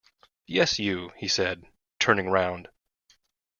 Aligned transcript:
"Yes, 0.47 0.79
you," 0.79 1.11
he 1.15 1.27
said, 1.27 1.63
turning 1.99 2.31
round. 2.31 2.69